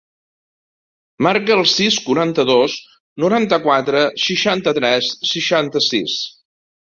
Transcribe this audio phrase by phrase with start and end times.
[1.27, 2.77] Marca el sis, quaranta-dos,
[3.25, 6.19] noranta-quatre, seixanta-tres, seixanta-sis.